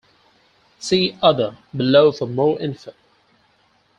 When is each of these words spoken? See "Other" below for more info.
See 0.79 1.15
"Other" 1.21 1.57
below 1.75 2.11
for 2.11 2.25
more 2.25 2.59
info. 2.59 2.91